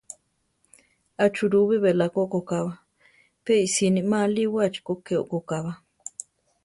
[1.23, 2.73] Achúrubi beláko okokába;
[3.43, 5.71] pe isíini ma aliwáchi ko ké okóʼkaba.